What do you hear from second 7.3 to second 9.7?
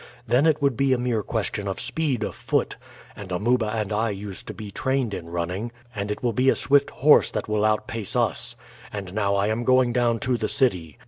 will outpace us. And now I am